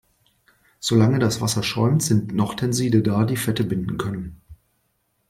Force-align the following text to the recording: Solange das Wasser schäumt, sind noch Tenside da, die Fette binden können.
Solange 0.79 1.19
das 1.19 1.41
Wasser 1.41 1.61
schäumt, 1.61 2.01
sind 2.01 2.33
noch 2.33 2.55
Tenside 2.55 3.03
da, 3.03 3.23
die 3.23 3.37
Fette 3.37 3.63
binden 3.63 3.99
können. 3.99 4.41